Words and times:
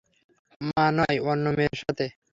মা 0.67 0.85
নয়, 0.97 1.17
অন্য 1.31 1.45
মেয়ের 1.57 1.77
সাথে। 1.81 2.05